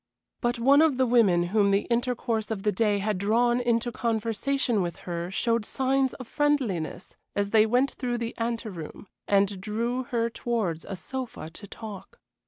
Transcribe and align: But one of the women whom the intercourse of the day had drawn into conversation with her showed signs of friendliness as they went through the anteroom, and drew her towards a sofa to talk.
But 0.41 0.57
one 0.57 0.81
of 0.81 0.97
the 0.97 1.05
women 1.05 1.43
whom 1.53 1.69
the 1.69 1.85
intercourse 1.91 2.49
of 2.49 2.63
the 2.63 2.71
day 2.71 2.97
had 2.97 3.19
drawn 3.19 3.59
into 3.61 3.91
conversation 3.91 4.81
with 4.81 4.95
her 5.05 5.29
showed 5.29 5.63
signs 5.63 6.15
of 6.15 6.27
friendliness 6.27 7.17
as 7.35 7.51
they 7.51 7.67
went 7.67 7.91
through 7.91 8.17
the 8.17 8.33
anteroom, 8.39 9.05
and 9.27 9.61
drew 9.61 10.05
her 10.05 10.27
towards 10.27 10.85
a 10.85 10.95
sofa 10.95 11.51
to 11.51 11.67
talk. 11.67 12.19